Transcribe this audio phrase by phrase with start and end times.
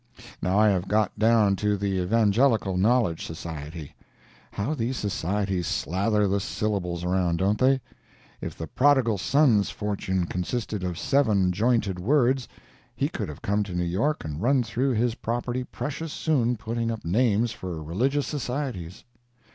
[0.41, 3.93] Now I have got down to the Evangelical Knowledge Society.
[4.51, 7.81] (How these Societies slather the syllables around, don't they?
[8.41, 12.47] If the Prodigal Son's fortune consisted of seven jointed words,
[12.95, 16.89] he could have come to New York and run through his property precious soon putting
[16.89, 19.03] up names for religious Societies.)